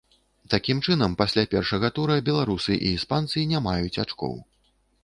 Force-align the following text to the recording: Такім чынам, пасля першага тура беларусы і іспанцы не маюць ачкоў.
Такім 0.53 0.79
чынам, 0.87 1.13
пасля 1.19 1.43
першага 1.53 1.93
тура 1.99 2.17
беларусы 2.31 2.79
і 2.81 2.83
іспанцы 2.97 3.49
не 3.55 3.65
маюць 3.69 4.01
ачкоў. 4.07 4.35